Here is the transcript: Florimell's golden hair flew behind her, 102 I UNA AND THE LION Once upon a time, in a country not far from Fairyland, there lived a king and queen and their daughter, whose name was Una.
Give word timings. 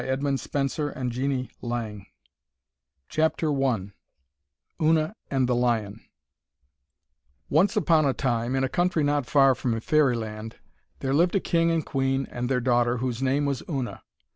Florimell's 0.01 0.47
golden 0.47 1.45
hair 1.45 1.47
flew 1.59 1.69
behind 1.69 2.07
her, 3.39 3.51
102 3.51 3.53
I 3.69 4.83
UNA 4.83 5.13
AND 5.29 5.47
THE 5.47 5.55
LION 5.55 6.03
Once 7.51 7.75
upon 7.75 8.07
a 8.07 8.13
time, 8.15 8.55
in 8.55 8.63
a 8.63 8.67
country 8.67 9.03
not 9.03 9.27
far 9.27 9.53
from 9.53 9.79
Fairyland, 9.79 10.55
there 11.01 11.13
lived 11.13 11.35
a 11.35 11.39
king 11.39 11.69
and 11.69 11.85
queen 11.85 12.25
and 12.31 12.49
their 12.49 12.59
daughter, 12.59 12.97
whose 12.97 13.21
name 13.21 13.45
was 13.45 13.61
Una. 13.69 14.01